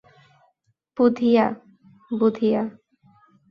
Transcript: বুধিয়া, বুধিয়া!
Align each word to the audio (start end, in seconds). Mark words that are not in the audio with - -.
বুধিয়া, 0.97 1.45
বুধিয়া! 2.11 2.61